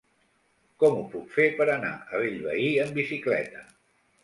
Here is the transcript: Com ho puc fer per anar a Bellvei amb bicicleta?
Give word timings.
Com 0.83 0.97
ho 1.01 1.03
puc 1.11 1.27
fer 1.35 1.45
per 1.59 1.67
anar 1.75 1.93
a 1.99 2.23
Bellvei 2.23 2.67
amb 2.87 3.01
bicicleta? 3.03 3.65